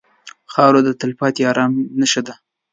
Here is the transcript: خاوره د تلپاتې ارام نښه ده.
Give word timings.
خاوره 0.53 0.81
د 0.83 0.89
تلپاتې 1.01 1.41
ارام 1.51 1.71
نښه 1.99 2.21
ده. 2.27 2.33